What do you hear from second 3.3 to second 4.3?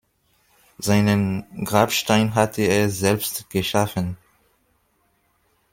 geschaffen.